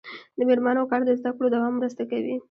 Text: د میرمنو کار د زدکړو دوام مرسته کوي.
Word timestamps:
د 0.37 0.39
میرمنو 0.47 0.89
کار 0.91 1.01
د 1.05 1.11
زدکړو 1.19 1.47
دوام 1.55 1.73
مرسته 1.79 2.03
کوي. 2.11 2.35